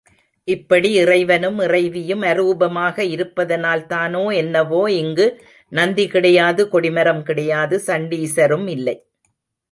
இப்படி 0.47 0.89
இறைவனும் 0.93 1.59
இறைவியும் 1.59 2.21
அரூபமாக 2.21 3.03
இருப்பதனால்தானோ 3.15 4.23
என்னவோ 4.33 4.81
இங்கு 4.91 5.27
நந்தி 5.71 6.05
கிடையாது, 6.07 6.63
கொடிமரம் 6.69 7.21
கிடையாது, 7.21 7.77
சண்டீசரும் 7.87 8.67
இல்லை. 8.67 8.95